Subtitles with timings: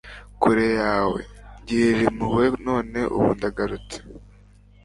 [0.41, 1.19] kure yawe,
[1.59, 3.97] ngirira impuhwe, none ubu ndatahutse